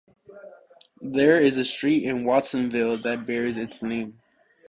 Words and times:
There 0.99 1.39
is 1.39 1.57
a 1.57 1.63
street 1.63 2.05
in 2.05 2.23
Watsonville 2.23 2.97
that 3.03 3.27
bears 3.27 3.55
its 3.55 3.83
name. 3.83 4.19